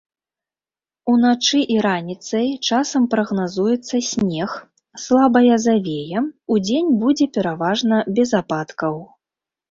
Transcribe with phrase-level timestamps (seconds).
[1.11, 4.55] Уначы і раніцай часам прагназуецца снег,
[5.03, 6.19] слабая завея,
[6.55, 8.97] удзень будзе пераважна без ападкаў.